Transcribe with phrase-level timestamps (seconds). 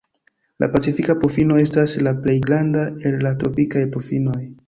[0.61, 4.43] La Pacifika pufino estas la plej granda el la tropikaj pufinoj.